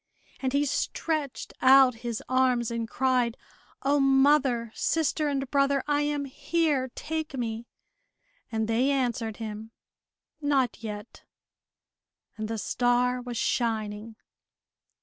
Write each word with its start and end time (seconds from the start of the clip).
And 0.39 0.51
he 0.51 0.65
stretched 0.65 1.53
out 1.61 1.93
his 2.01 2.23
arms 2.27 2.71
and 2.71 2.89
cried, 2.89 3.37
"O, 3.83 3.99
mother, 3.99 4.71
sister, 4.73 5.27
and 5.27 5.47
brother, 5.51 5.83
I 5.87 6.01
am 6.01 6.25
here! 6.25 6.89
Take 6.95 7.37
me!" 7.37 7.67
And 8.51 8.67
they 8.67 8.89
answered 8.89 9.37
him, 9.37 9.69
"Not 10.41 10.81
yet," 10.81 11.21
and 12.35 12.47
the 12.47 12.57
star 12.57 13.21
was 13.21 13.37
shining. 13.37 14.15